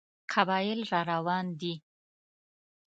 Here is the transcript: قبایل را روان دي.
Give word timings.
قبایل 0.33 0.79
را 0.91 0.99
روان 1.11 1.45
دي. 1.59 1.73